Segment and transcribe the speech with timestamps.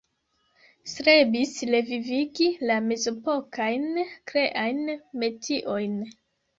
[0.93, 3.89] Strebis revivigi la mezepokajn
[4.33, 5.99] kreajn metiojn.